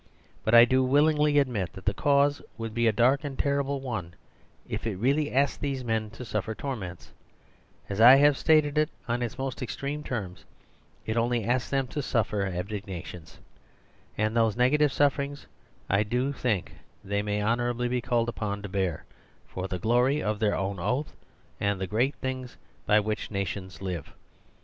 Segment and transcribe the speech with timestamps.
[0.43, 3.61] But I do willingly ad mit that the cause would be a dark and ter
[3.63, 4.15] rible one,
[4.67, 7.11] if it really asked these men to suf fer torments.
[7.87, 10.43] As I have stated it, on its most extreme terms,
[11.05, 13.37] it only asks them to suflFer ab 124 The Superstition of Divorce
[14.17, 14.17] negations.
[14.33, 15.47] And those negative sufferings
[15.87, 16.71] I do think
[17.03, 19.05] they may honourably be called upon to bear,
[19.47, 21.13] for the glory of their own oath
[21.59, 22.57] and the great things
[22.87, 24.11] by which the nations live.